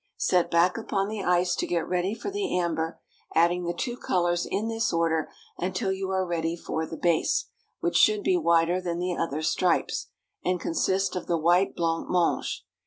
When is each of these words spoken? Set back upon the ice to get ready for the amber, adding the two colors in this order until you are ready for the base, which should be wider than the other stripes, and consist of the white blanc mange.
Set 0.17 0.49
back 0.49 0.79
upon 0.79 1.07
the 1.09 1.23
ice 1.23 1.53
to 1.55 1.67
get 1.67 1.87
ready 1.87 2.15
for 2.15 2.31
the 2.31 2.57
amber, 2.57 2.99
adding 3.35 3.65
the 3.65 3.71
two 3.71 3.95
colors 3.95 4.47
in 4.49 4.67
this 4.67 4.91
order 4.91 5.29
until 5.59 5.91
you 5.91 6.09
are 6.09 6.25
ready 6.25 6.55
for 6.55 6.87
the 6.87 6.97
base, 6.97 7.45
which 7.81 7.97
should 7.97 8.23
be 8.23 8.35
wider 8.35 8.81
than 8.81 8.97
the 8.97 9.15
other 9.15 9.43
stripes, 9.43 10.07
and 10.43 10.59
consist 10.59 11.15
of 11.15 11.27
the 11.27 11.37
white 11.37 11.75
blanc 11.75 12.09
mange. 12.09 12.65